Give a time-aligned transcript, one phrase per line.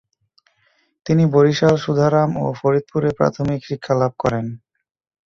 [1.05, 4.45] তিনি বরিশাল, সুধারাম ও ফরিদপুরে প্রাথমিক শিক্ষালাভ করেন।